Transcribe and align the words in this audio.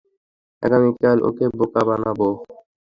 আগামীকাল 0.63 1.17
ওকে 1.27 1.45
বোকা 1.57 1.81
বানাবো। 1.87 2.27